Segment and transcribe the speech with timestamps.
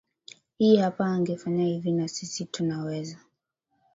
[0.57, 3.17] hii hapa angefanya hivi nasisi tunaweza